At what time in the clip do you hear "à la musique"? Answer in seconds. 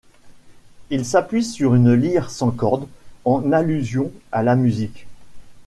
4.31-5.05